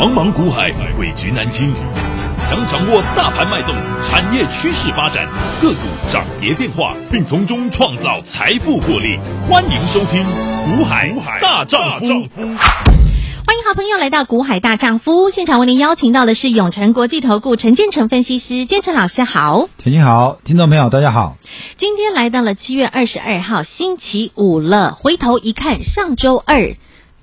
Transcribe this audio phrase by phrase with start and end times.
[0.00, 1.70] 茫茫股海，诡局难清。
[2.48, 3.76] 想掌握大盘脉动、
[4.08, 5.28] 产业趋势发展、
[5.60, 5.80] 个股
[6.10, 10.24] 涨跌变化，并从中创造财富获利，欢迎收听
[10.78, 11.12] 《股海
[11.42, 12.06] 大丈夫》。
[12.38, 19.68] 欢迎好朋友来到《股海大丈夫》现场，为您邀请到的是永诚国际投顾陈建成分析师，建成老师好。
[19.76, 21.36] 田青好，听众朋友大家好。
[21.76, 26.74] 今天来到了七月二十二号星期五了，回头一看，上周二。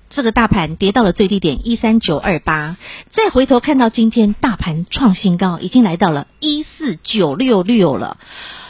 [0.09, 2.77] 这个大盘跌到了最低点一三九二八，
[3.11, 8.17] 再回头看到今天大盘创新高，已经来到了一四九六六了。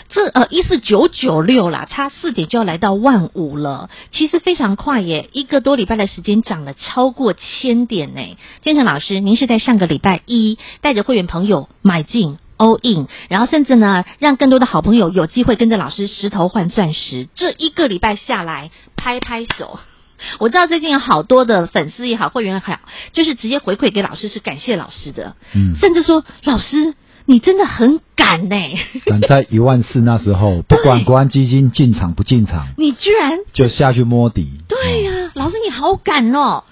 [0.10, 8.38] 这呃一四九九六啦，差四点就要来到万五了，其实非常快耶，一个多礼拜的时间涨了超过千点呢。
[8.62, 19.78] 建成老师，您是在上个礼拜一带着会员朋友买进 all in，然后甚至呢让更多的好朋友有机会跟着老师石头换钻石，这一个礼拜下来拍拍手。
[20.40, 22.80] 我知道最近有好多的粉丝也好，会员也好，
[23.14, 28.56] 就是直接回馈给老师是感谢老师的，嗯，甚至说老师你真的很敢呢，
[29.06, 36.64] 敢在 一万四那时候，不管国安基金进场不进场，你居然就下去摸底，对呀、啊，老师你好敢哦，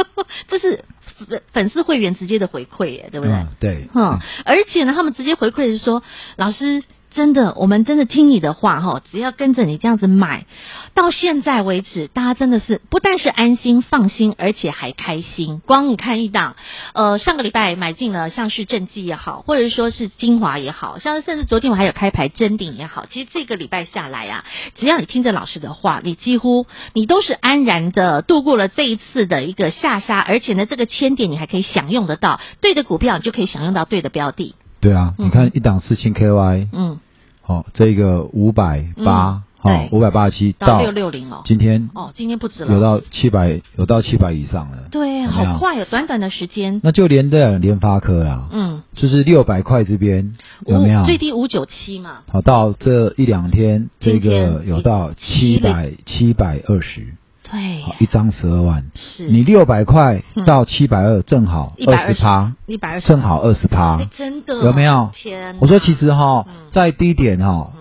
[0.48, 0.84] 这是
[1.28, 3.34] 粉粉丝会员直接的回馈耶，对不对？
[3.34, 6.02] 嗯、对，嗯，而且呢，他们直接回馈是说
[6.36, 6.82] 老师。
[7.12, 10.46] 真的，我们真的听你的话哈，只要跟着你这样子买，
[10.94, 15.60] 到现在为止，大家真的是不但是安心放心，而且还开心。
[15.66, 16.54] 光你看一档，
[16.94, 24.44] 呃，上个礼拜买进了，像是正记也好，或者说是精华也好，像甚至昨天我还有开牌真鼎也好，其实这个礼拜下来啊，
[24.76, 34.54] 只要你听着老师的话，你几乎你都是安然的度过了这一次的一个下杀，而且呢，这个千点你还可以享用得到，对的股票你就可以享用到对的标的。
[34.80, 36.98] 对啊，嗯、你看一档四千 KY，嗯，
[37.42, 50.34] 好、哦，这个五百八，好，五百八十七到六六零哦，今天哦，今天不止了，有到七百，有到七百以上了，对，好快有、哦、短短的时间，那就连的联发科啦，嗯，就是六百块这边
[50.66, 51.04] 有没有？
[51.04, 57.14] 最低五九七嘛，好，到这一两天，这个有到七百七百二十。
[57.50, 59.26] 对，一张十二万，是。
[59.28, 64.54] 你六百块到七百二，正好二十趴，一百二十，正好二十趴，真的。
[64.64, 65.10] 有没有？
[65.14, 67.72] 天，我说其实哈，在低点哈，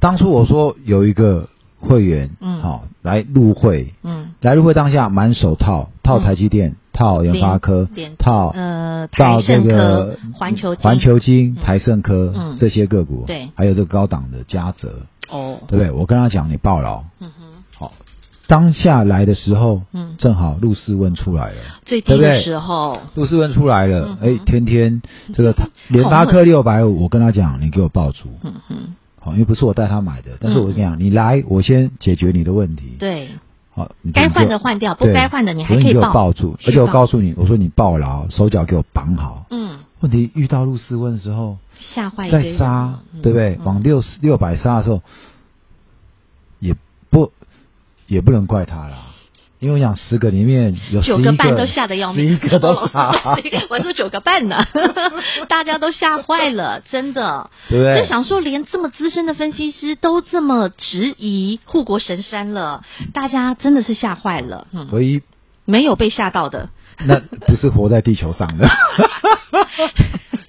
[0.00, 15.90] 当初我说有一个会员，嗯，好来入会，嗯，来入会当下满手套，套台积电，套研发科，套呃，到这个环球环球金、台盛科这些个股，对，还有这个高档的嘉泽，哦，对不对？
[15.90, 17.46] 我跟他讲，你抱牢，嗯哼。
[18.50, 25.00] 当下来的时候，嗯，正好陆士问出来了，最低的时候，陆士问出来了，哎、天天
[25.34, 25.54] 这个
[25.88, 28.76] 联发科六百五，我跟他讲，你给我抱住，嗯哼，
[29.20, 33.28] 好，因为不是我带他买的，但是我跟你讲，你来，我先解决你的问题，对，
[33.72, 41.58] 好，该换的换掉，不该换的你还可以抱，住，而且我告诉你，我说你抱牢，手脚给我绑好，嗯，问题遇到陆斯问的时候，
[41.94, 43.60] 吓坏，在杀，对不对？
[43.62, 45.00] 往六六百杀的时候，
[46.58, 46.74] 也
[47.10, 47.30] 不。
[48.10, 48.96] 也不能怪他啦，
[49.60, 53.38] 因为我想十个里面有个九个半都吓得要命，十一个都傻。
[53.70, 54.66] 我说九个半呢，
[55.48, 57.50] 大家都吓坏了，真的。
[57.68, 58.00] 对对？
[58.00, 62.82] 就想说，连这么资深的分析师都这么质疑护国神山了，
[63.14, 64.66] 大家真的是吓坏了。
[64.72, 65.22] 嗯，唯一
[65.64, 66.70] 没有被吓到的，
[67.06, 68.68] 那不是活在地球上的。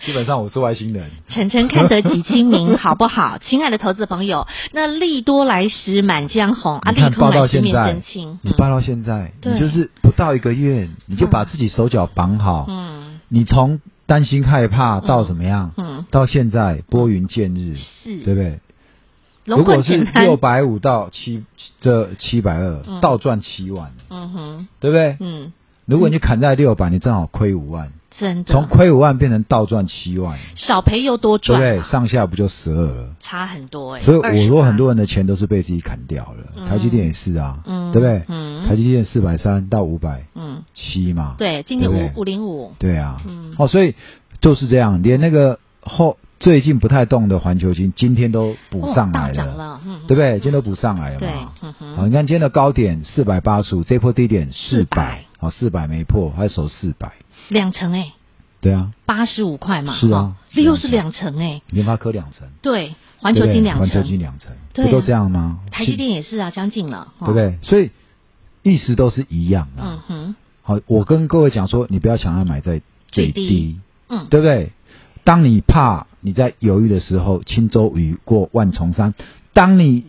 [0.04, 1.12] 基本上我是外星人。
[1.30, 3.38] 晨晨看得几清明， 好不好？
[3.38, 8.40] 亲爱的投资朋友，那利多来时满江红，啊，利空来时面真青。
[8.42, 12.66] 你报到现在，你就是不到一个月，你就把自己手脚绑好。
[12.68, 13.20] 嗯。
[13.30, 15.72] 你从担心害怕到怎么样？
[15.78, 16.06] 嗯。
[16.10, 18.60] 到现在拨云见日，是，对不对？
[19.46, 21.44] 如果是六百五到七
[21.80, 23.92] 这七百二，倒赚七万。
[24.10, 24.68] 嗯哼。
[24.80, 25.18] 对不对？
[25.20, 25.54] 嗯。
[25.86, 27.92] 如果你砍在六百，你正好亏五万。
[28.20, 33.16] 真的，从亏五万变成倒赚七万，少赔又多赚，对，上下不就十二了？
[33.20, 34.02] 差很多哎。
[34.04, 36.68] 所以我说很多人的钱都是被自己砍掉了。
[36.68, 38.24] 台积电也是啊，对不对？
[38.28, 41.36] 嗯，台积电四百三到五百，嗯，七嘛。
[41.38, 42.74] 对，今天五五零五。
[42.78, 43.22] 对啊，
[43.58, 43.96] 哦，所以
[44.42, 50.34] 就是这样，连那个后最近不太动的环球金，今天都补上来了，对不对？
[50.34, 51.54] 今天都补上来了嘛。
[51.96, 57.14] 好，你看今天的高点四百八十五，这波低点四百，好，四百没破，还守四百。
[57.50, 58.14] 两成哎、欸，
[58.62, 65.62] 对啊，八十五块嘛，是啊，这又是两成哎、欸，联发科两成，对，环球金两成，环球金两成，不都这样吗？
[65.72, 67.58] 台积电也是啊，将近了，对不对？
[67.64, 67.90] 所以
[68.62, 69.82] 意思都是一样的。
[69.84, 73.80] 嗯哼，好，我跟各位讲说，你不要想要买在最低，
[74.10, 74.72] 嗯，对不对？
[75.24, 79.14] 当你怕你在犹豫的时候，轻舟已过万重山；
[79.54, 80.04] 当你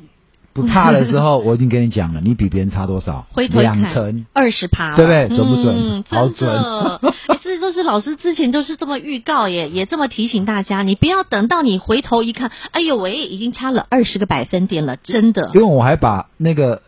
[0.54, 3.26] 不怕的时候，我已经跟你讲了，你比别人差多少？
[3.52, 5.28] 两成二十趴，对不对？
[5.36, 5.74] 准不准？
[5.76, 6.50] 嗯、好准！
[7.28, 15.50] 哎，这都是老师之前都是这么预告耶，也这么提醒大家，你不要等到你回头一看，哎呦喂，已经差了二十个百分点了，真的。
[15.54, 16.82] 因为我还把那个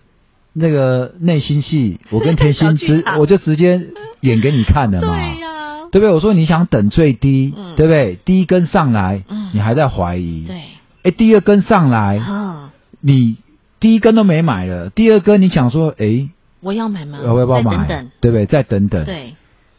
[0.53, 3.81] 那个内心戏，我跟甜心直， 我就直接
[4.21, 5.15] 演给你看了嘛。
[5.17, 6.11] 对呀、啊，对不对？
[6.11, 8.19] 我说你想等最低，嗯、对不对？
[8.27, 10.45] 第一根上来，嗯、你还在怀疑。
[10.47, 10.63] 对。
[11.05, 12.71] 哎，第二根上来，嗯、
[13.01, 13.37] 你。
[13.85, 16.31] 第一根都没买了，第二根你想说，哎，
[16.63, 17.19] 我要买吗？
[17.23, 17.77] 我要不要买？
[17.77, 18.47] 等等对不对？
[18.47, 19.35] 再等等，对，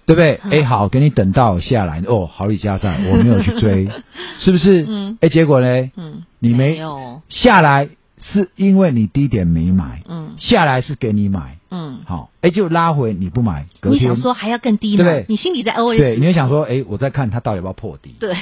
[0.06, 0.36] 对不对？
[0.44, 3.90] 哎、嗯，好，给你等到下来，哦，好李家在，我没有去追，
[4.38, 4.86] 是不是？
[4.88, 5.90] 嗯，哎，结果呢？
[5.98, 7.90] 嗯，你没，没有下来，
[8.20, 11.58] 是因为你低点没买，嗯，下来是给你买。
[11.72, 15.04] 嗯，好，哎，就拉回你不买，隔天你想说还要更低吗？
[15.04, 15.26] 对不对？
[15.28, 18.34] 你心里在 OS，对，你会想说，哎，我在看他到底要不要破底，对，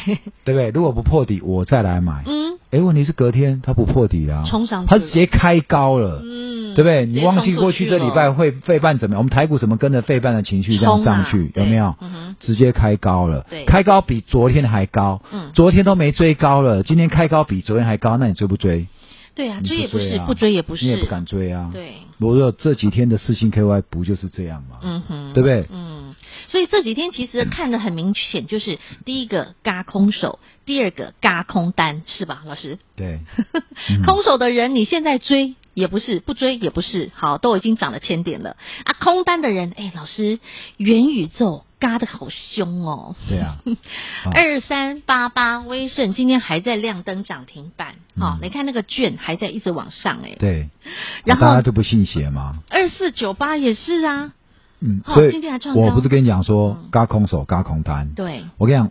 [0.44, 0.70] 对不对？
[0.70, 7.08] 如果不破底，我再来买，嗯，哎，问题是隔天它不破底啊，冲上去，他直接开高了，嗯，对不对？
[7.08, 9.20] 你忘记过去这礼拜会费半怎么样？
[9.20, 11.52] 我们台股怎么跟着费半的情绪这样上去？
[11.56, 11.96] 有没有？
[12.40, 18.86] 直接开高了，对，开高比昨天还高，嗯，昨天都没追高了，今天开高比昨天还高，那你追不追？
[19.36, 21.70] 对啊，追也不是，不追也不是，你也不敢追啊。
[21.74, 24.80] 对，我说这几天的四星 KY 不就是这样吗？
[24.84, 25.66] 嗯哼，对不对？
[25.72, 26.16] 嗯，
[26.48, 32.78] 所以这几天其实看得很明显，就是第一个嘎空手，第二个嘎空单，是吧，老师？
[32.96, 33.20] 对，
[34.06, 38.94] 空手的人你现在追也不是，不追也不是，好，都已经涨了千点了啊。
[39.00, 40.40] 空单的人，哎，老师，
[40.78, 41.64] 元宇宙。
[41.84, 43.14] 嘎的好凶哦！
[43.28, 43.58] 对 啊，
[44.34, 50.38] 二三八八威盛今天还在亮灯涨停板，好、嗯，你看那个券还在一直往上哎。
[50.40, 50.70] 对，
[51.26, 52.60] 然后大家都不信邪吗？
[52.70, 54.32] 二四九八也是啊，
[54.80, 55.82] 嗯，所以今天还创高。
[55.82, 58.90] 我不是跟你讲说，嘎空手嘎空单，对，我跟你讲，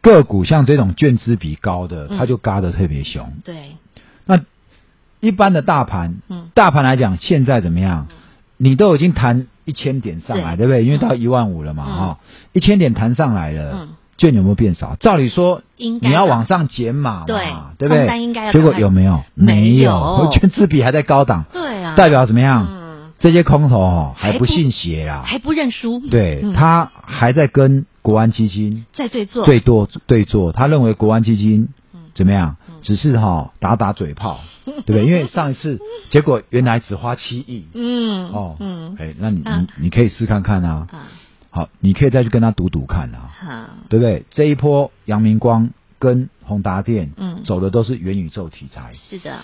[0.00, 3.34] 个股像这种券资比高的，它就嘎的特别凶。
[3.44, 3.76] 对，
[4.24, 4.40] 那
[5.20, 8.08] 一般的大盘，嗯，大盘来讲，现在怎么样？
[8.56, 10.84] 你都已经弹一千点上来，对，不对？
[10.84, 13.88] 因为到一万五了嘛，哈、嗯，一千点弹上来了，嗯，
[14.18, 14.96] 券有没有变少？
[14.98, 17.46] 照理说，你要往上减码嘛，对，
[17.78, 18.52] 对不对？
[18.52, 19.22] 结果有没有？
[19.34, 22.66] 没有，券资比还在高档，对啊，代表怎么样？
[22.68, 31.68] 嗯，这些空头哦还不信邪啊，还不认输，对、嗯、他还在跟国安基金在对做，对多对做，他认为国安基金
[32.14, 32.56] 怎么样？
[32.82, 35.06] 只是哈打打嘴炮， 对不对？
[35.06, 35.80] 因为上一次
[36.10, 40.86] 结果原来只花七亿，嗯哦嗯，哎，那你你你可以试看看啊，
[41.50, 44.24] 好，你可以再去跟他赌赌看啊，好，对不对？
[44.30, 49.38] 这一波阳明光跟宏达电，嗯，走的都是元宇宙题材，是的。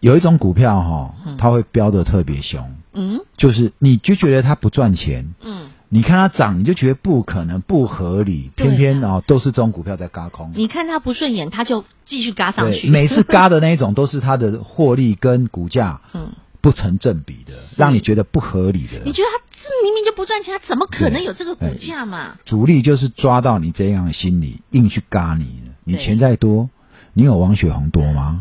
[0.00, 5.68] 有一种股票哈，它会飙得特别凶，嗯，就是你就觉得它不赚钱，嗯。
[5.94, 10.50] 你看它涨，你就觉得不可能、不合理，偏偏哦都是这种股票在嘎空。
[10.54, 12.88] 你看它不顺眼，它就继续嘎上去。
[12.88, 16.30] 每次嘎的那一种都是它的获利跟股价嗯
[16.62, 19.02] 不成正比的，让你觉得不合理的。
[19.04, 22.36] 你觉得它这明明就不赚钱，它怎么可能有这个股价嘛？
[22.46, 25.60] 主力就是抓到你这样的心理，硬去嘎你。
[25.84, 26.70] 你钱再多，
[27.14, 28.40] 你有王雪红多吗？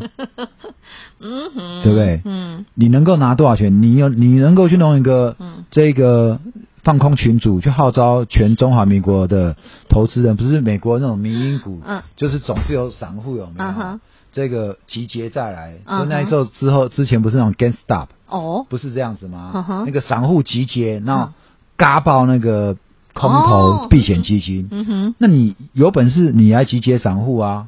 [1.20, 2.22] 嗯哼，对不对？
[2.26, 3.82] 嗯，你能够拿多少钱？
[3.82, 5.64] 你有你能够去弄一个嗯。
[5.72, 6.40] 这个。
[6.84, 9.56] 放空群组去号召全中华民国的
[9.88, 13.70] 投资人，不是美国那种民营股，嗯，就是总是有散户有没有？
[13.70, 14.02] 嗯、
[14.32, 19.64] 这个集结再来，嗯、就那时候之后之前不是那种 GameStop 哦，不是这样子吗？
[19.70, 21.34] 嗯、那个散户集结，然后
[21.78, 22.76] 嘎爆那个
[23.14, 27.68] 空头避险基金，嗯哼，那你有本事你来集结散户啊，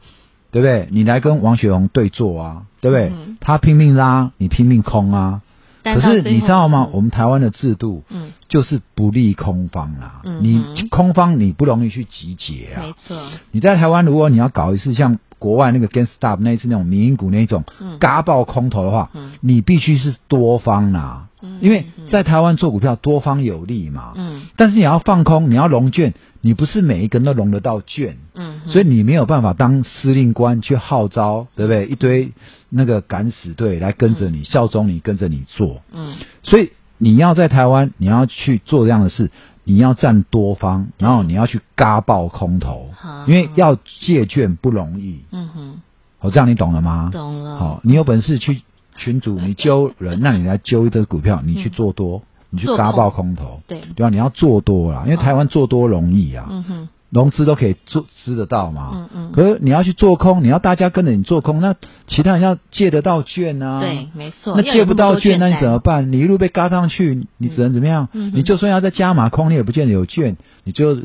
[0.53, 0.87] 对不对？
[0.91, 3.09] 你来跟王雪红对坐啊，对不对？
[3.09, 5.41] 嗯、他拼命拉，你拼命空啊。
[5.83, 6.87] 可是你知道吗？
[6.93, 10.21] 我们台湾的制度，嗯，就是不利空方啊。
[10.23, 12.83] 嗯，你空方你不容易去集结啊。
[12.83, 13.19] 没错。
[13.49, 21.29] 你在台湾，如果你要搞一次像国外那个 GameStop 那一次那种民营股那种，嗯，嘎爆空头的话，嗯，你必须是多方啊。
[21.41, 24.13] 嗯，因为在台湾做股票多方有利嘛。
[24.15, 24.43] 嗯。
[24.55, 26.13] 但是你要放空，你要融券。
[26.45, 31.85] 你不是每一个人都融得到券，嗯，所以你没有办法当司令官去号召，对不对？
[31.87, 32.31] 一堆
[32.69, 39.31] 那个敢死队来跟着你，嗯、效忠你，跟着你做，嗯，所以你要在台湾，你要去做这样的事，
[39.63, 45.81] 你要站多方，然后你要去嘎爆空头，嗯、因为要借券不容易，嗯哼，
[46.19, 47.09] 好，这样你懂了吗？
[47.11, 47.57] 懂了。
[47.57, 48.61] 好，你有本事去
[48.95, 52.19] 群主，你揪人， 那你来揪一堆股票，你去做多。
[52.19, 52.21] 嗯
[52.55, 53.81] 你去嘎爆空头，对。
[53.95, 54.09] 对吧？
[54.11, 59.31] 你要做多啦，因为台湾做多容易啊，嗯哼，融资都可以做知得到嘛，嗯嗯。
[59.31, 61.75] 可是你要去做空，你要大家跟着你做空，那
[62.07, 64.55] 其他人要借得到券啊，对，没错。
[64.57, 66.11] 那借不到券，那你怎么办？
[66.11, 68.09] 你一路被嘎上去，你只能怎么样？
[68.11, 70.95] 你就算要再加码空，你也不见得有券，你就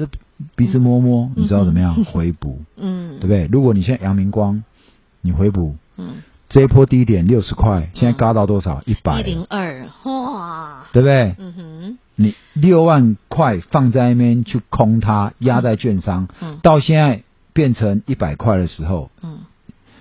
[0.57, 2.63] 鼻子摸摸，你知道怎么样回补？
[2.77, 3.47] 嗯，对不对？
[3.53, 4.63] 如果你现在阳明光，
[5.21, 8.81] 你回补，嗯，这一波低点六十块，现在嘎到多少？
[8.87, 9.21] 一百。
[9.21, 11.35] 一零二，哇，对不对？
[11.39, 19.41] 嗯哼，你六万块放在那边去空它，压在券商，嗯，到现在变成一百块的时候，嗯，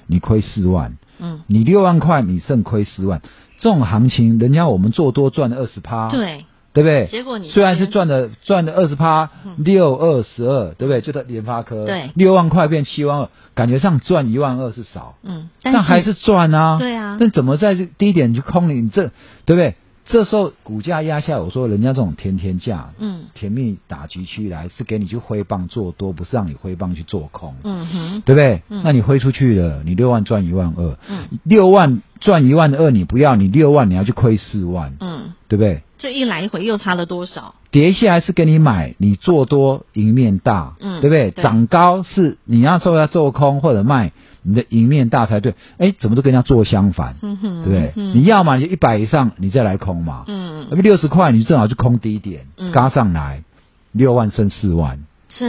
[0.06, 3.22] 你亏四万，嗯，你六万块你剩亏四万，
[3.58, 6.46] 这种行情，人家我们做多赚了二十趴，对。
[6.78, 7.08] 对不对？
[7.08, 11.02] 结果你虽然是赚了赚了二十趴，六二十二，对不对？
[11.02, 18.80] 就在联发科，对，六万块变七万二，感觉上赚一万二是少，嗯，但还是赚啊，对啊，但怎么在低点去空你？
[18.82, 19.10] 你这
[19.46, 19.74] 对不对？
[20.10, 28.62] 这时候股价压下来，我说人家这种甜甜价，嗯，甜蜜打击区来是给你去挥棒做多，不是让你挥棒去做空，嗯哼，对不对？
[28.70, 35.82] 嗯、那你挥出去了，你六万赚一万二，嗯，六万赚一万二你不要，你六万你要去亏四万，嗯，对不对？
[35.98, 37.56] 这一来一回又差了多少？
[37.70, 41.32] 跌下来是给你买，你做多赢面大，嗯，对不对？
[41.32, 44.14] 涨高是你要做要做空或者卖。
[44.48, 47.92] 你的赢面大才对，哎，怎么都跟人家做相反，对不对？
[47.98, 53.44] 嗯、你要嘛，你就一百以上，你再来空嘛，嗯，那么六十块，你正好就空低点，嗯，嘎上来，
[53.92, 55.00] 六万剩四万，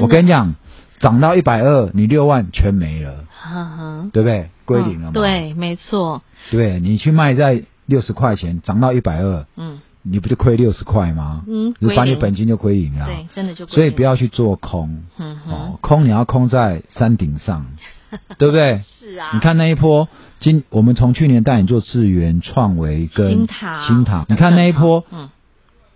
[0.03, 0.57] 我跟你讲，
[0.99, 4.51] 涨到一百二，你六万全没了，哈哈，对不对？
[4.65, 11.45] 归零了嘛，对，没错，对，你去卖在六十块钱，涨到一百二，嗯，你不就亏六十块吗？
[11.47, 17.65] 嗯，你把你本金就归零了，对，真的就，所以不要去做空，嗯哦，空你要空在山顶上。
[18.39, 18.83] 对不对？
[19.01, 20.09] 是啊，你看那一波，
[20.41, 25.29] 今我们从去年带你做智源、创维跟新塔，新唐，你看那一波，嗯，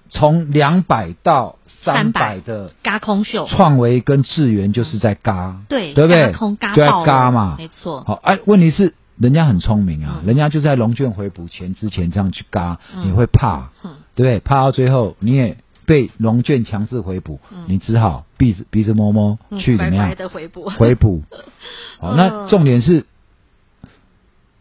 [0.08, 6.32] 从两百到三百的嘎空秀，创维跟智源就是在嘎，对，对不对？
[6.32, 8.04] 空嘎就在轧嘛，没错。
[8.06, 14.40] 好，哎，问题是人家很聪明啊，人家就在龙卷回补前之前这样去嘎，你会怕，对不对？
[14.40, 15.56] 怕到最后你也。
[15.92, 20.04] 被融券强制回补，嗯、你只好鼻子鼻子摸摸去怎么样？
[20.06, 21.22] 白白的回补，回补。
[22.00, 23.04] 好，那重点是，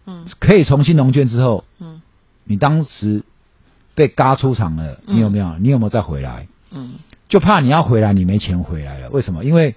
[0.05, 2.01] 嗯，可以重新融券之后，嗯，
[2.43, 3.23] 你当时
[3.95, 5.57] 被嘎出场了，你有没有？
[5.57, 6.49] 你有没有再回来？
[6.69, 6.95] 嗯，
[7.29, 9.09] 就怕你要回来，你没钱回来了。
[9.09, 9.45] 为什么？
[9.45, 9.75] 因为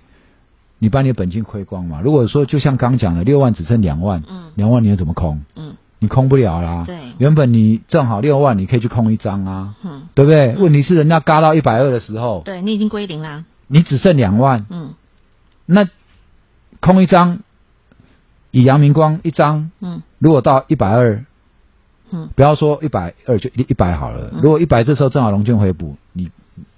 [0.80, 2.00] 你把你的本金亏光嘛。
[2.00, 5.44] 如果说就像刚讲的，六万只剩两万，嗯，两万你要怎么空？
[5.54, 5.76] 嗯。
[6.04, 10.52] 你空不了啦，对，原本你正好六万，你可以去空一张啊，嗯，对不对？
[10.52, 14.92] 嗯、问题是人家嘎到一百二的时候，对你已经归零啦，你只剩两万，嗯，
[15.64, 15.88] 那
[16.80, 17.38] 空一张，
[18.50, 21.24] 以阳明光一张，嗯，如果到一百二，
[22.12, 26.30] 嗯，不要说一百二就一百好了，嗯、如果一百这时候正好龙券回补，你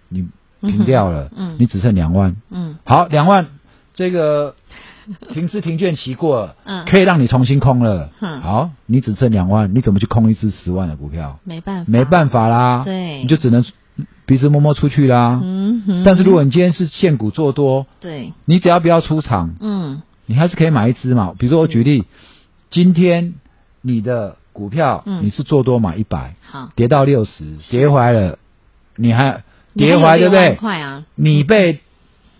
[0.09, 0.28] 你
[0.61, 1.56] 平掉了，嗯，嗯。
[1.59, 3.49] 你只剩两万，嗯，好，两万。
[3.92, 4.54] 这个。
[5.33, 8.11] 停资停券期过了，嗯，可以让你重新空了。
[8.21, 11.39] 嗯，好，你只剩两万，你怎么去空一支十万的股票？
[11.45, 12.83] 没办法，没办法啦。
[12.85, 13.65] 对，你就只能
[14.27, 15.41] 鼻子摸摸出去啦。
[15.43, 16.05] 嗯哼。
[16.05, 21.35] 但是如果你今天是现股做多，对，你只要不要出场，嗯，你还是可以买一只嘛。
[21.39, 22.05] 比如说我举例，
[22.71, 23.35] 今天
[23.83, 28.39] 你的股票，你是做多买一百，好，跌到六十，跌回来了，
[28.97, 29.43] 你还
[29.75, 30.55] 跌回来对不对？
[30.57, 31.05] 快啊！
[31.15, 31.81] 你被。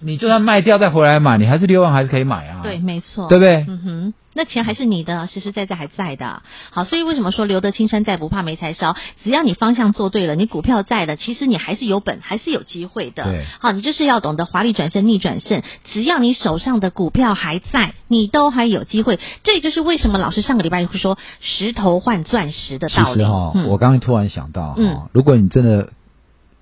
[0.07, 2.61] 你就算卖掉再回来买，你还是六万还是可以买啊？
[2.63, 3.67] 对，没错，对不对？
[3.69, 6.43] 嗯哼，那钱还是你的，实实在在还在的。
[6.71, 8.95] 好，所以为什么说留得青山在，不怕没柴烧？
[9.25, 13.25] 只要你方向做对了，你股票在的，其实你还是有本，还是有机会的。
[13.25, 15.63] 对，好，你就是要懂得华丽转身、逆转胜。
[15.85, 19.19] 只要你手上的股票还在，你都还有机会。
[19.43, 23.15] 这就是为什么老师上个礼拜会说石头换钻石的道理。
[23.15, 25.91] 其实哈，嗯、我刚刚突然想到，嗯，如果你真的。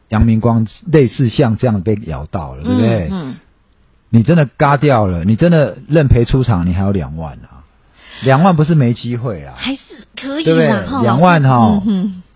[0.08, 3.08] 阳明光类似像这样被咬到了，对不对？
[3.11, 3.37] 嗯，
[4.11, 7.64] 你真的嘎掉了，你真的认赔出场，你还有两万啊！
[8.23, 9.80] 两万不是没机会啊，还是
[10.16, 10.68] 可以，对不对？
[11.02, 11.82] 两万哈，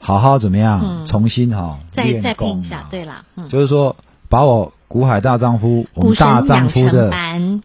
[0.00, 1.06] 好好怎么样？
[1.06, 3.96] 重新哈，再再拼一下，对啦，就是说
[4.28, 7.12] 把我古海大丈夫，我们大丈夫的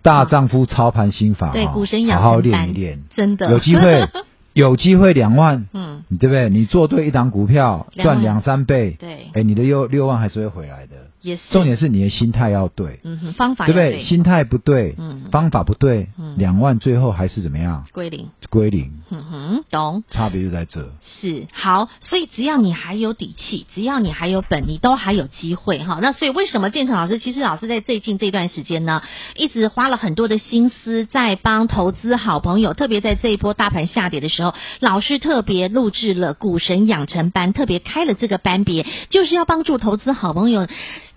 [0.02, 4.08] 大丈夫操盘心法，对，股神养成班，好好练一练，真的有机会。
[4.54, 6.50] 有机会两万，嗯，对不对？
[6.50, 10.96] 你做对一档股票赚两三倍，对，哎，你的六六万还是会回来的。
[11.24, 14.04] 也是，重点是你的心态要对，嗯哼，方法对不对？
[14.04, 17.86] 心态不对，嗯，方法不对，嗯，两万最后还是怎么样？
[17.94, 20.04] 归零，归零，嗯哼，懂。
[20.12, 20.92] 差别就在这。
[21.02, 26.00] 是好，所以只要你还有底气，只要你还有本，你都还有机会哈。
[26.02, 29.02] 那所以为什么建成老师，其实老师在最近这段时间呢，
[29.38, 40.68] 一直花了很多的心思在帮投资好朋友，特别在这一波大盘下跌的时候，老师特别录制了股神养成班，特别开了这个班别，就是要帮助投资好朋友。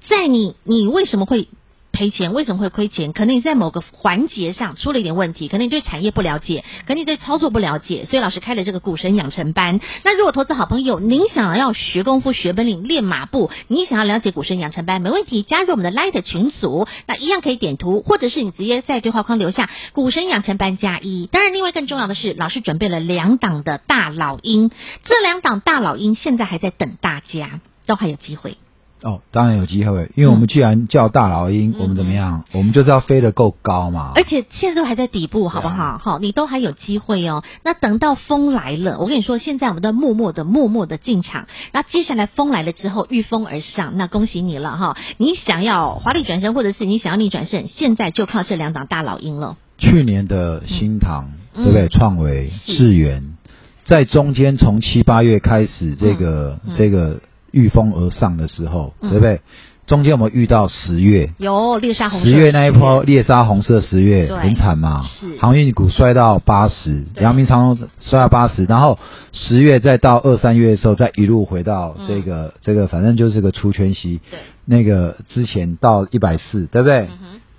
[0.08, 1.48] 在你，你为什么会
[1.92, 3.14] 赔钱，为什么会亏钱？
[3.14, 9.80] 可能你在某个环节上出了一点问题，可能你对产业不了解，可能你对操作不了解，所以老师开了这个股神养成班。
[10.04, 21.26] 那如果投资好朋友，您想要学功夫、学本领、练马步，你想要了解股神养成班，没问题，加入我们的 Light 群组，那一样可以点图，或者是你直接在对话框留下“股神养成班加一”。
[21.32, 24.70] 当然，另外更重要的是，老师准备了两档的大老鹰，
[25.04, 28.58] 这两档大老鹰现在还在等大家，都还有机会。
[29.06, 32.42] 哦，当然有机会，因为我们既然叫大老鹰，嗯、我们怎么样？
[32.52, 34.10] 嗯、我们就是要飞得够高嘛。
[34.16, 35.96] 而且现在都还在底部，好不好？
[35.98, 37.44] 好、啊，你都还有机会哦。
[37.62, 41.46] 那等到风来了，我跟你说，现在我们都默默的、默默的进场。
[41.70, 44.96] 那接下来风来了之后，遇风而上，那恭喜你了哈！
[45.18, 49.56] 你想要华丽转身，或者是你想要逆转胜，现在就靠这两档大老鹰了。
[49.78, 51.86] 去年的新塘，嗯、对不对？
[51.86, 53.36] 创维、智源，
[53.84, 57.20] 在中间从七八月开始，这个、这个。
[57.56, 59.40] 御风而上的时候，对不对？
[59.86, 65.36] 中间我们遇到十月，有猎杀红，十月那一波猎杀红色十月很惨嘛，是。
[65.38, 68.98] 航运股摔到八十，阳明长荣摔到八十，然后
[69.32, 77.08] 十月再到二三月的时候，再一路回到这个这个，反正就是个出圈息，对，那个之前到一百四，对不对？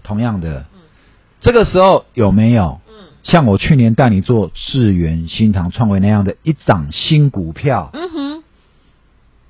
[0.03, 0.65] 同样的，
[1.39, 2.81] 这个时候有没有？
[3.23, 7.89] 像我去年带你做智源、新唐、创维那样的一涨新股票？
[7.93, 8.16] 嗯哼。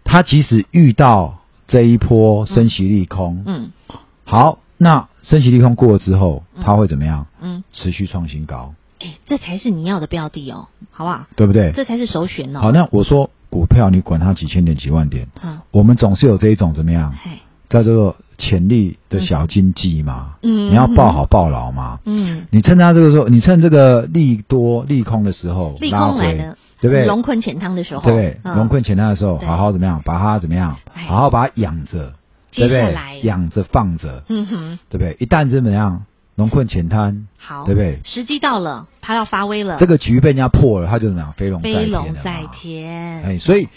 [0.08, 3.72] 他即使遇到这一波升息利空，嗯，
[4.24, 7.28] 好，那升息利空过了之后，它会怎么样？
[7.42, 8.74] 嗯，持续创新高。
[9.00, 11.28] 哎，这才是你要的标的哦，好不好？
[11.36, 11.72] 对不对？
[11.74, 12.62] 这才是首选哦。
[12.62, 17.14] 好，那我说股票，你管它几千点、几万点，嗯，我们总是有这一种怎么样？
[17.70, 26.54] 叫做潜力的小经济嘛，嗯，你要抱好抱牢嘛，嗯，你趁它这个时候，你趁这个利多利空的时候拉回。
[26.80, 27.06] 对不对？
[27.06, 30.02] 龙困浅汤的时候，对，龙困浅汤的时候，好好怎么样？
[30.06, 30.78] 把它怎么样？
[31.08, 32.14] 好好把它养着，
[32.52, 33.22] 对不对？
[33.24, 35.18] 养着放着，嗯哼，对不对？
[35.20, 36.04] 一旦怎么样？
[36.36, 38.00] 龙困浅滩，好，对不对？
[38.04, 39.78] 时机到了，它要发威了。
[39.80, 41.34] 这个局被人家破了，它就怎么样？
[41.34, 41.86] 飞龙在天。
[41.86, 43.24] 飞龙在天。
[43.24, 43.70] 哎，所以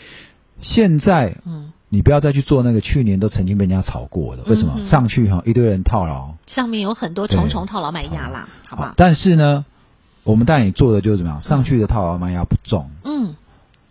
[0.61, 4.87] 现在，嗯，你不要再去做那个去年都曾经被人家炒过的，为什么？
[4.91, 8.93] 上去哈一堆人套牢，上面有很多重重套牢买压啦，好不好？
[8.95, 9.65] 但是呢。
[10.31, 11.43] 我们带你做的就是怎么样？
[11.43, 12.89] 上去的套牢卖压不重。
[13.05, 13.35] 嗯。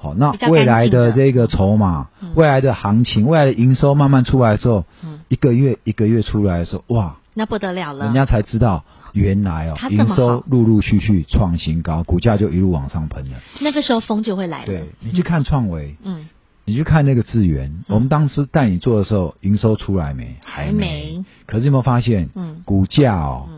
[0.01, 8.05] 好，那未来的这个筹码，未来的行情，未来的营收慢慢出来的时候，嗯，一个月一个月出来的时候，哇，那不得了了。
[8.05, 13.37] 人家才知道，原来哦，营收陆陆续续创新高，股价就一路往上喷了。
[13.59, 14.67] 那个时候风就会来了。
[14.67, 16.29] 对，你去看创维，嗯，
[16.63, 20.37] 你去看那个智原，我们当时带你做的时候，营收出来没？
[20.45, 21.25] 还没。
[21.45, 22.29] 可是有没有发现？
[22.35, 23.49] 嗯，股价哦。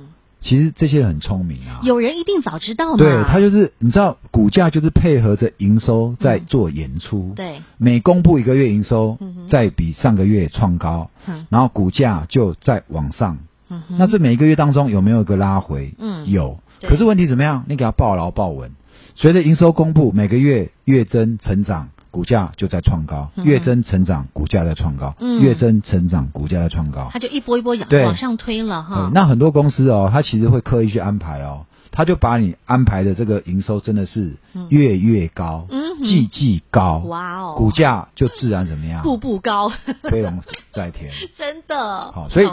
[0.42, 2.98] 其实这些人很聪明啊，有人一定早知道嘛。
[2.98, 7.30] 对，他就是你知道，股价就是配合着营收在做演出。
[7.30, 9.18] 嗯、对，每公布一个月营收，
[9.50, 13.38] 再比上个月创高，嗯、然后股价就在往上。
[13.70, 15.94] 嗯、哼那这每一个月当中有没有一个拉回？
[16.00, 16.60] 嗯，有。
[16.82, 17.64] 可是问题怎么样？
[17.68, 18.72] 你给他报牢报稳，
[19.16, 21.90] 随着营收公布，每个月月增成长。
[22.12, 29.12] 股价就在创高，月增成长，股价在创高，嗯、月增成长，股价在创高，它就一波一波往往上推了哈、嗯。
[29.14, 34.36] 那很多公司哦，它其实会刻意去安排哦，它就把你安排的这个营收真的是
[34.68, 39.72] 月月高，嗯，季季高，哇哦，股价就自然怎么样，步步高，
[40.04, 42.12] 飞龙在天， 真的。
[42.12, 42.46] 好，所以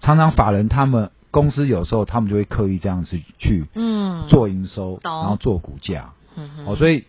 [0.00, 7.04] 常常法人他们公司有时候他们就会刻意这样子去，嗯，做营收，然后做股价，嗯哼，所以。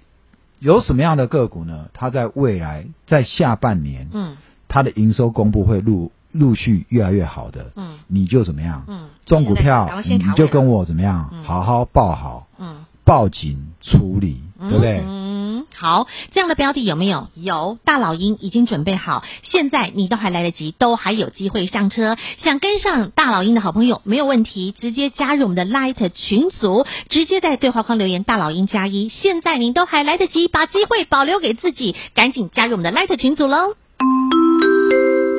[0.59, 1.89] 有什么样的个股呢？
[1.93, 8.83] 它在未来在下半年，嗯，它的营收公布会陆陆续越来越好的，嗯，你就怎么样？
[8.87, 11.29] 嗯，这种股票你就跟我怎么样？
[11.31, 15.03] 嗯、好好抱好，嗯，抱紧处理，嗯、对不对？
[15.79, 17.27] 好，这样的标的有没有？
[17.35, 22.17] 有，大老鹰已经准备好，现在你都还来得及，都还有机会上车。
[22.39, 29.07] 想跟上大老鹰的好朋友没有问题，直接加入我们的 Light 群组，直接在对话框留言“大老鹰加一”。
[29.13, 33.75] 现在您都还来得及，把机会保留给自己，赶紧加入我们的 Light 群组喽！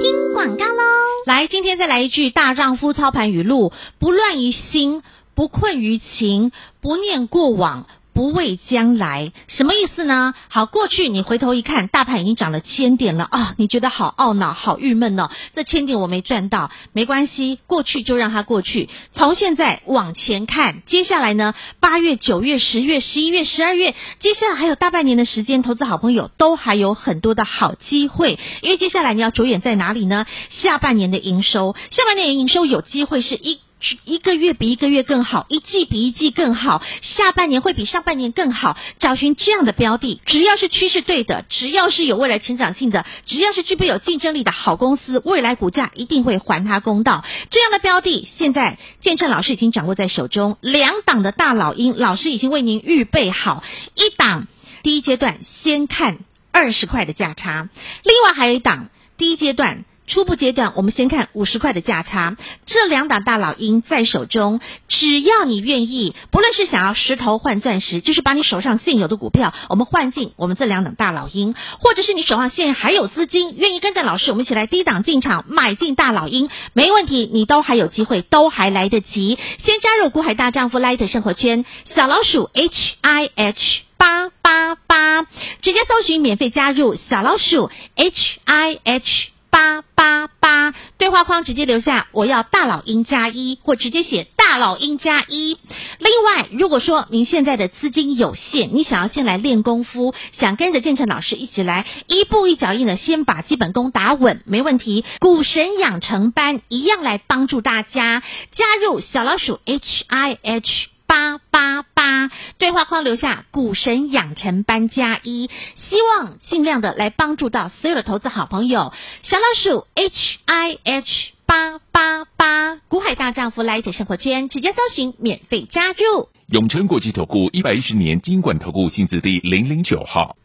[0.01, 0.83] 听广告喽！
[1.27, 5.03] 来，今天再来一句大丈夫操盘语录：不乱于心，
[5.35, 7.87] 不困于情，不念过往。
[8.19, 10.35] 不畏将来，什么意思呢？
[10.49, 15.31] 好，过去你回头一看，大盘已经涨了千点了啊，你觉得好懊恼、好郁闷呢？
[15.55, 18.89] 这千点我没赚到，没关系，过去就让它过去。
[19.13, 28.37] 从现在往前看，接下来呢，八月、九月、十月、十一月、十二月，接下来还有大半年的时间，投资好朋友都还有很多的好机会。
[28.63, 30.27] 因为接下来你要着眼在哪里呢？
[30.51, 33.61] 下半年的营收，下半年的营收有机会是一。
[34.05, 38.77] 一个月比一个月更好，一季比一季更好，下半年会比上半年更好。
[38.99, 47.25] 找寻这样的标的，只要是趋势对的，只要是有未来成长性的，只要是具备有竞争力的好公司，未来股价一定会还他公道。
[47.51, 53.63] 这样的标的，现在建成老师已经掌握在手中，两档的大老鹰，老师已经为您预备好。
[53.95, 54.49] 一档
[54.83, 56.19] 第一阶段先看
[56.51, 57.69] 二十块的价差，
[58.03, 59.85] 另外还有一档第一阶段。
[60.09, 79.39] 初步阶段，我们先看五十块的价差，这两档大老鹰在手中，只要你愿意，不论是想要石头换钻石，就是把你手上现有的股票，我们换进我们这两档大老鹰，或者是你手上现在还有资金，愿意跟着老师，我们一起来低档进场买进大老鹰，没问题，你都还有机会，都还来得及。
[79.59, 85.23] 先加入股海大丈夫 Light 生活圈，小老鼠 H I H 八八八，
[85.61, 89.29] 直接搜寻免费加入小老鼠 H I H。
[89.51, 95.59] 八八八，对话框直接留下我要大老鹰加一，或直接写大老鹰加一。
[95.99, 105.05] 另外，如果说您现在的资金有限，你想要先来练功夫，想跟着建成老师一起来一步一脚印的先把基本功打稳，没问题。
[105.21, 110.98] 股神养成班一样来帮助大家，加入小老鼠 H I H。
[111.09, 118.93] 八八八，对话框留下股神养成班加一，希望尽量的来帮助到所有的投资好朋友。
[119.23, 126.29] 小老鼠 H I H 八八八，股海大丈夫 Light 生活圈，直接搜寻免费加入。
[126.49, 130.37] 永诚国际投顾一百一十年金管投顾薪资第零零九号。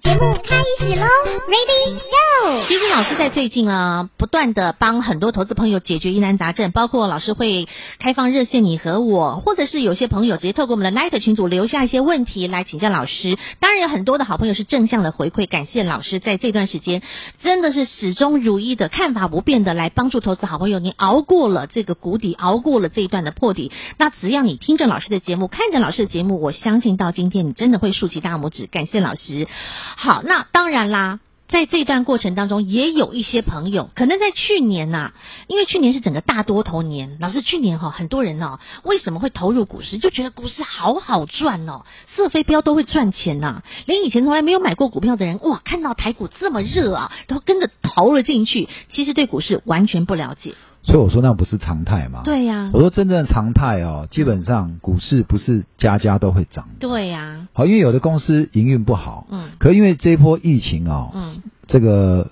[0.00, 1.06] 节目开始喽
[1.48, 2.68] ，Ready Go！
[2.68, 7.66] 基金老师在最近啊，不断的帮很多投资朋友解决疑难杂症，包括老师会
[7.98, 13.36] 开放热线，你和我，或者是有些朋友直接透过我们的 Light 群组留下一些问题来请教老师。
[13.58, 17.02] 当然有很多的好朋友是正向的回馈，感谢老师在这段时间
[17.42, 20.78] 真的是始终如一的看法不变的来帮助投资好朋友。
[20.78, 29.48] 你熬过了这个谷底，熬过了这一段的破底，那只要你听着老师的节目，看着老师的节目，我相信到今天你真的会竖起大拇指，感谢老师。
[29.96, 35.12] 好，那当然啦，在这段过程当中，也有一些朋友可能在去年呐、啊，
[35.46, 50.54] 因为去年是整个大多头年，老师去年哈、很多人哦，为什么会投入股市，就觉得股市好好赚哦，色飞镖都会赚钱呐、啊，连以前从来没有买过股票的人，哇，看到台股这么热啊，都跟着投了进去，其实对股市完全不了解。
[50.88, 52.22] 所以我说那不是常态嘛？
[52.24, 52.70] 对呀、啊。
[52.72, 56.66] 我说真正的常态哦，基本上股市不是家家都会涨。
[56.80, 57.48] 对呀、啊。
[57.52, 59.26] 好，因为有的公司营运不好。
[59.30, 59.50] 嗯。
[59.58, 62.30] 可因为这一波疫情哦，嗯，这个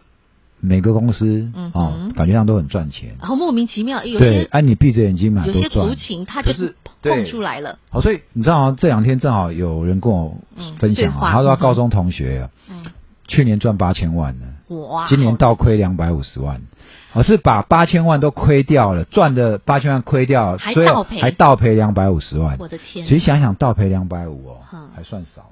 [0.59, 3.17] 每个公司嗯哦，感觉上都很赚钱。
[3.21, 5.63] 然后莫名其妙，有些对，哎，你闭着眼睛买都赚。
[5.63, 7.79] 有些族群它就是蹦出来了。
[7.91, 10.39] 好，所以你知道这两天正好有人跟我
[10.79, 12.85] 分享啊，他说他高中同学，嗯，
[13.29, 16.63] 去年赚八千万呢，哇，今年倒亏两百五十万。
[17.17, 20.87] 我是把八千万都亏掉了，赚的八千万亏掉，所以
[21.19, 22.59] 还倒赔两百五十万。
[22.59, 23.07] 我的天！
[23.07, 24.57] 所以想想倒赔两百五哦，
[24.95, 25.43] 还算少。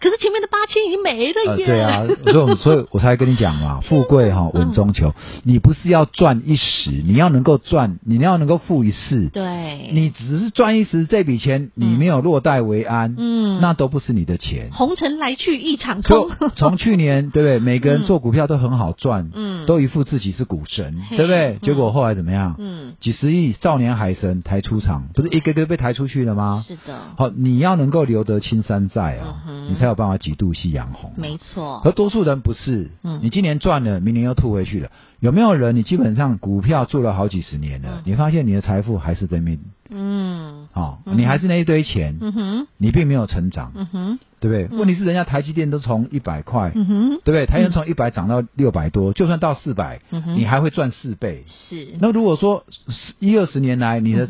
[0.00, 1.64] 可是前面的八千已经没了耶。
[1.64, 5.14] 呃、对啊，所以所以我才跟你讲嘛， 富贵哈稳中求。
[5.42, 9.28] 你不是要赚一时，你要能够赚，你要能够富一世。
[9.28, 9.90] 对。
[9.92, 14.70] 你只是赚一时，这笔钱你没有落袋为安，嗯，那都不是你的钱。
[14.72, 16.30] 红尘来去一场空。
[16.56, 17.58] 从去年 对不对？
[17.58, 21.58] 每个人做股票都很好赚，嗯，都一副自己是股神，对不对？
[21.62, 22.54] 结果后来怎么样？
[22.58, 26.64] 嗯，几十亿少年海神抬出场，不是一个个被抬出去了吗？
[26.66, 26.98] 是的。
[27.16, 29.42] 好，你要能够留得青山在啊。
[29.70, 31.80] 你才有办法几度夕阳红，没错。
[31.84, 34.90] 而多数人不是，嗯，你今年赚了，明年又吐回去了。
[35.20, 35.76] 有没有人？
[35.76, 39.58] 你基本上股票做了好几十年了，你发现你的财富还是在那边，
[39.90, 44.78] 嗯，哦，你还是那一堆钱，嗯哼，你并没有成长，嗯哼，对不对？
[44.78, 47.44] 问题是人家台积电都从一百块，嗯哼，对不对？
[47.46, 51.44] 台积电从一百涨到六百多，就算到四百，嗯哼，你还会赚四倍。
[51.46, 51.88] 是。
[52.00, 52.64] 那如果说
[53.18, 54.26] 一二十年来你的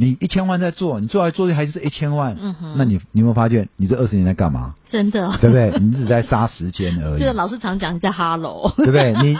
[0.00, 4.76] 你一千万在做，你做来做去还是一千万，嗯哼，那你你有没有发现你这二十年在干嘛？
[4.88, 5.76] 真的，对不对？
[5.80, 7.18] 你只是在杀时间而已。
[7.20, 9.12] 这个老师常讲你在哈喽，对不对？
[9.20, 9.36] 你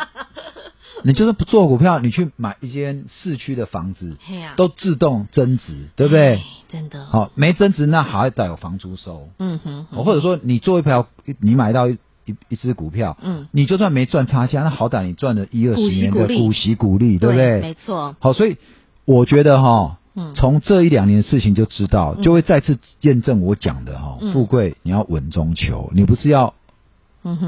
[1.04, 4.16] 你就是不做股票，你去买一间市区的房子，
[4.56, 6.40] 都自动增值，对不对？
[6.68, 7.04] 真的。
[7.04, 9.84] 好，没增值那还得有房租收，嗯哼。
[9.92, 11.06] 或者说你做一票，
[11.40, 17.60] 你买到一一一只股票，嗯，你就算没赚差价，那好歹你赚了一二十年的股息股利，对不对？
[17.60, 18.16] 没错。
[18.18, 18.56] 好，所以
[19.04, 19.97] 我觉得哈。
[20.34, 26.54] 从这一两年的事情就知道，就会再次验证我讲的哈，富贵你要稳中求，你不是要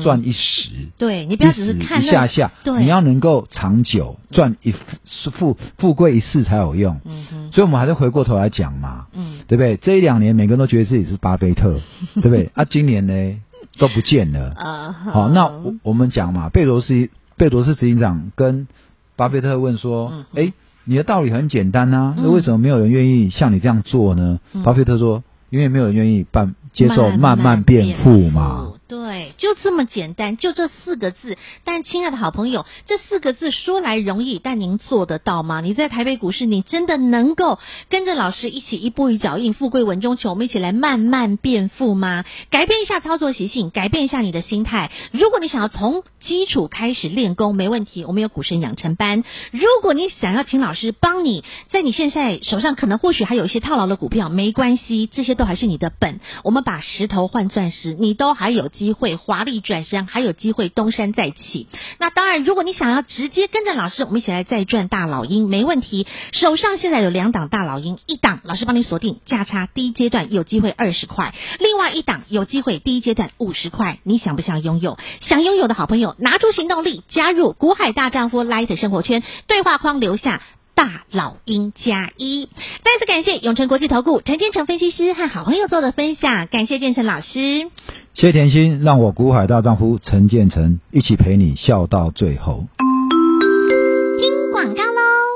[0.03, 4.75] 赚一时，对，你不要只是看一下下，你要能够长久赚一
[5.33, 7.01] 富富贵一世才有用。
[7.05, 9.77] 嗯哼，所以我们还是回过头来讲嘛，嗯，对不对？
[9.77, 11.81] 这一两年每个人都觉得自己是巴菲特，
[12.17, 12.51] 对不对？
[12.55, 13.41] 啊，今年呢
[13.79, 14.53] 都不见了。
[14.59, 18.67] 啊，好，那我我们讲嘛，贝罗斯贝罗斯执行长跟
[19.17, 20.53] 巴菲特问说，哎。
[20.85, 24.41] 你的道理很简单啊，那为什么没有人愿意像你这样做呢？
[24.53, 28.60] 嗯、巴菲特说，因为没有人愿意办接受慢慢变富嘛。
[29.41, 31.37] 就这么简单，就这四个字。
[31.65, 35.61] 但亲爱的好朋友，这四个字说来容易，但您做得到吗？
[35.61, 40.31] 你在台北股市，你真的能够跟着老师一起一步一脚印，富贵稳中求？
[40.31, 42.25] 我们一起来慢慢变富吗？
[42.51, 44.93] 改变一下操作习性，改变一下你的心态。
[45.11, 49.25] 如果你想要从基础开始练功，没问题，我们有股神养成班。
[49.51, 56.21] 如果你想要请老师帮你，在你现在手上可能或许还有一些套牢的股票，没关系，这些都还是你的本。
[56.45, 61.69] 我们把石头换钻石，你都还有机会华丽转身，还有机会东山再起。
[62.01, 66.09] 那当然，如果你想要直接跟着老师，我们一起来再赚大老鹰，没问题。
[66.33, 74.01] 手上现在有两档大老鹰，一档老师帮你锁定价差，第一阶段有机会二十块；另外一档有机会第一阶段五十块。
[74.03, 74.99] 你想不想拥有？
[75.21, 80.43] 想拥有的好朋友，拿出行动力，加入股海大丈夫 Light 生活圈，对话框留下。
[80.81, 87.69] 大老鹰加一，再次感谢永诚国际投顾陈建成分析师和好朋友做的分享，感谢建成老师，
[88.15, 92.65] 谢谢甜心，让我股海大丈夫陈建成一起陪你笑到最后。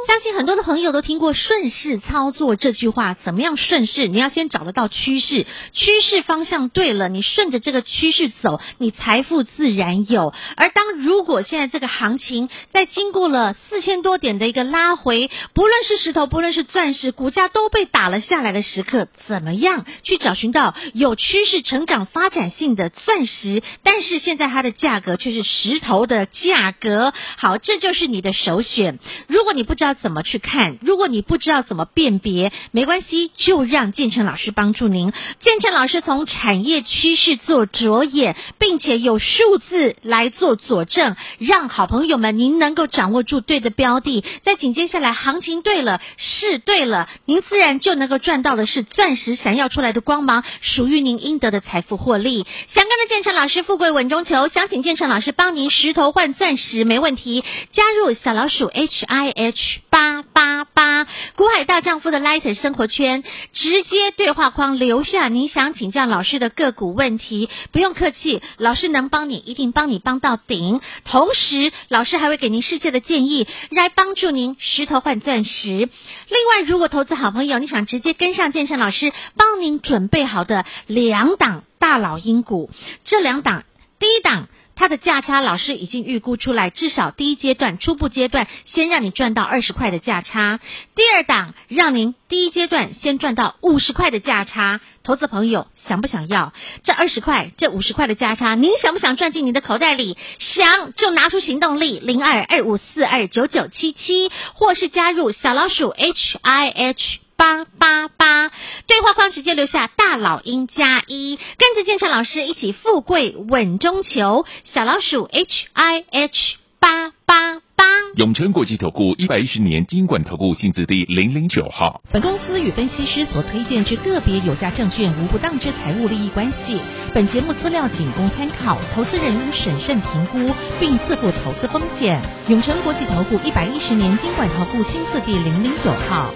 [0.07, 4.07] 相信很多的朋友都听过顺势操作这句话，怎么样顺势？
[4.07, 10.35] 你要先找得到趋势，趋势方向对了，你顺着这个趋势走，你财富自然有。
[10.57, 23.62] 而当如果现在这个行情在经过了四千多点的一个拉回，不论是石头，不论是钻石，股价都被打了下来的时刻，怎么样去找寻到有趋势成长发展性的钻石？
[23.83, 28.99] 但是现在它的价格却是石头的价格，好，这就是你的首选。
[29.29, 29.94] 如果你不知道。
[29.95, 30.77] 怎么去看？
[30.81, 35.13] 如果你不知道怎么辨别，没关系，就让建成老师帮助您。
[35.41, 52.47] 建成老师从产业趋势做着眼，并且有数字来做佐证，让好朋友们您能够掌握住对的标的，在紧接下来行情对了，是对了，您自然就能够赚到的是钻石闪耀出来的光芒，属于您应得的财富获利。
[52.69, 59.81] 想跟着建成老师富贵稳中求，想请建成老师帮您石头换钻石，没问题，加入小老鼠 H I H。
[59.95, 61.05] 八八八，
[61.37, 70.81] 股海大丈夫的 Light 生活圈，直接对话框留下你想请教老师的个股问题，不用客气，老师能帮你，一定帮你帮到顶。
[71.05, 75.69] 同时，老师还会给您世界的建议，来帮助您石头换钻石。
[75.69, 82.69] 另外，如果投资好朋友，你想直接跟上建成老师帮您准备好的两档大老鹰股，
[83.05, 83.63] 这两档，
[84.01, 84.49] 第一档。
[84.77, 90.61] 它的价差老师已经预估出来，至少第一阶段、初步阶段先让你赚到二十块的价差。
[90.95, 94.81] 第二档让您第一阶段先赚到五十块的价差。
[95.03, 98.55] 投资朋友想不想要这二十块、这五十块的价差？
[98.55, 100.17] 您想不想赚进你的口袋里？
[100.39, 107.19] 想就拿出行动力，零二二五四二九九七七，或是加入小老鼠 H I H。
[107.37, 108.51] 八八八，
[108.87, 117.85] 对话框直接留下大老鹰加一，跟着建成老师一起富贵稳中求，小老鼠 H I H 八八八。
[118.16, 122.01] 永诚国际投顾一百一十年金管投顾性质第零零九号。
[122.12, 126.79] 本公司与分析师所推荐之个别有价证券无不当之财务利益关系。
[127.12, 132.23] 本节目资料仅供参考，投资人应审慎评估并自负投资风险。
[132.49, 136.33] 永诚国际投顾一百一十年金管投顾新字第零零九号。